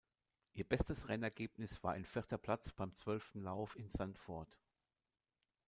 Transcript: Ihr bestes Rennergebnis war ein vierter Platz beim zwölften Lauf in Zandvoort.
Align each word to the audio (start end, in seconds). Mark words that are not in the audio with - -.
Ihr 0.53 0.63
bestes 0.63 1.09
Rennergebnis 1.09 1.83
war 1.83 1.91
ein 1.93 2.05
vierter 2.05 2.39
Platz 2.39 2.71
beim 2.71 2.95
zwölften 2.95 3.43
Lauf 3.43 3.75
in 3.75 3.87
Zandvoort. 3.91 4.57